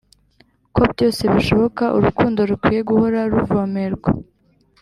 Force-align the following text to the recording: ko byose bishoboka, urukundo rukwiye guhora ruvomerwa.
ko 0.73 0.81
byose 0.91 1.21
bishoboka, 1.33 1.83
urukundo 1.97 2.39
rukwiye 2.49 2.81
guhora 2.89 3.19
ruvomerwa. 3.31 4.09